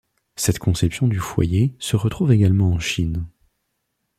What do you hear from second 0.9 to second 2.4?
du foyer se retrouve